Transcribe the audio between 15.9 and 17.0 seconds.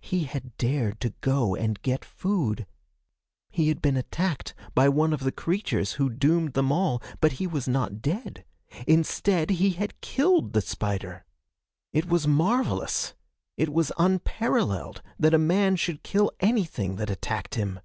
kill anything